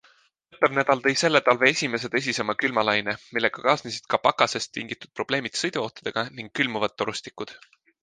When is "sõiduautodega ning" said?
5.65-6.55